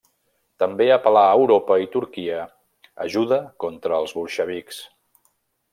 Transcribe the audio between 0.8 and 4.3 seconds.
apel·là a Europa i Turquia ajuda contra els